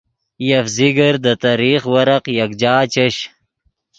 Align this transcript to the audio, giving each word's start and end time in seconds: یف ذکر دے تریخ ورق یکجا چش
یف 0.47 0.65
ذکر 0.77 1.13
دے 1.23 1.33
تریخ 1.43 1.81
ورق 1.93 2.23
یکجا 2.39 2.75
چش 2.93 3.15